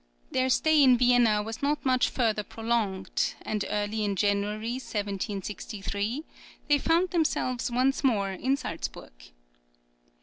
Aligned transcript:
Their 0.31 0.49
stay 0.49 0.81
in 0.83 0.97
Vienna 0.97 1.43
was 1.43 1.61
not 1.61 1.85
much 1.85 2.09
further 2.09 2.41
prolonged, 2.41 3.35
and 3.43 3.63
early 3.69 4.03
in 4.03 4.15
January, 4.15 4.79
1763, 4.79 6.25
they 6.67 6.79
found 6.79 7.11
themselves 7.11 7.69
once 7.69 8.03
more 8.03 8.31
in 8.31 8.57
Salzburg. 8.57 9.13